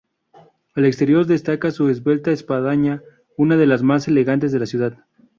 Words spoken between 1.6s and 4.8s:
su esbelta espadaña, una de las más elegantes de la